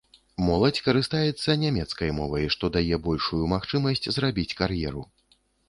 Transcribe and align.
Моладзь 0.45 0.79
карыстаецца 0.87 1.57
нямецкай 1.65 2.09
мовай, 2.21 2.49
што 2.57 2.71
дае 2.79 2.95
большую 3.07 3.43
магчымасць 3.55 4.05
зрабіць 4.19 4.51
кар'еру. 4.63 5.09